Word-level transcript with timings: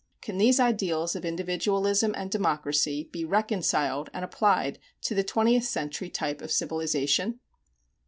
Can 0.19 0.39
these 0.39 0.59
ideals 0.59 1.15
of 1.15 1.23
individualism 1.23 2.15
and 2.17 2.31
democracy 2.31 3.07
be 3.11 3.23
reconciled 3.23 4.09
and 4.15 4.25
applied 4.25 4.79
to 5.03 5.13
the 5.13 5.23
twentieth 5.23 5.65
century 5.65 6.09
type 6.09 6.41
of 6.41 6.51
civilization? 6.51 7.39